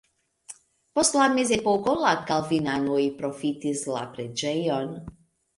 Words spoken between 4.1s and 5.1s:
preĝejon.